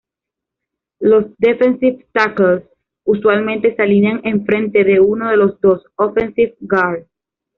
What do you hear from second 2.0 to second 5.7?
tackles" usualmente se alinean enfrente de uno de los